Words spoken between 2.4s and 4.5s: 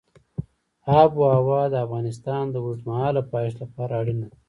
د اوږدمهاله پایښت لپاره اړینه ده.